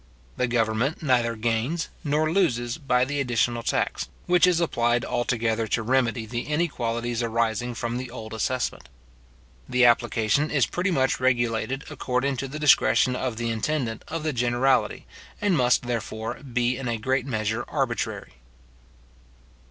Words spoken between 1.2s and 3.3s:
gains nor loses by the